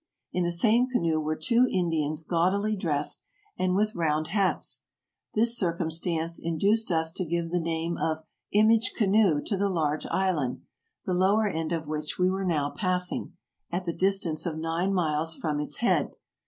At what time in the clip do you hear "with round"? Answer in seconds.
3.75-4.29